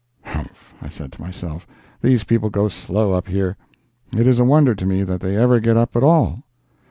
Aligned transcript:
Humph! 0.23 0.73
I 0.81 0.89
said 0.89 1.11
to 1.11 1.21
myself, 1.21 1.67
these 2.01 2.23
people 2.23 2.49
go 2.49 2.67
slow 2.69 3.11
up 3.13 3.27
here; 3.27 3.55
it 4.17 4.25
is 4.25 4.39
a 4.39 4.43
wonder 4.43 4.73
to 4.73 4.85
me 4.87 5.03
that 5.03 5.21
they 5.21 5.37
ever 5.37 5.59
get 5.59 5.77
up 5.77 5.95
at 5.95 6.01
all. 6.01 6.41